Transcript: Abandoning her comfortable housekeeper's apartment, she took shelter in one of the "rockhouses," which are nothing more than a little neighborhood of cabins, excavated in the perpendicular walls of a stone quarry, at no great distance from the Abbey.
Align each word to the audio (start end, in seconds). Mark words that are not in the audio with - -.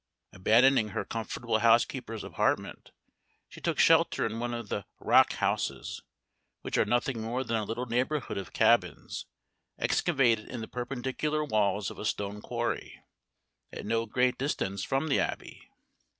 Abandoning 0.33 0.87
her 0.89 1.05
comfortable 1.05 1.59
housekeeper's 1.59 2.23
apartment, 2.23 2.89
she 3.47 3.61
took 3.61 3.77
shelter 3.77 4.25
in 4.25 4.39
one 4.39 4.51
of 4.51 4.69
the 4.69 4.83
"rockhouses," 4.99 6.01
which 6.61 6.75
are 6.75 6.85
nothing 6.85 7.21
more 7.21 7.43
than 7.43 7.57
a 7.57 7.63
little 7.63 7.85
neighborhood 7.85 8.35
of 8.39 8.51
cabins, 8.51 9.27
excavated 9.77 10.49
in 10.49 10.59
the 10.59 10.67
perpendicular 10.67 11.45
walls 11.45 11.91
of 11.91 11.99
a 11.99 12.05
stone 12.05 12.41
quarry, 12.41 13.03
at 13.71 13.85
no 13.85 14.07
great 14.07 14.39
distance 14.39 14.83
from 14.83 15.07
the 15.07 15.19
Abbey. 15.19 15.69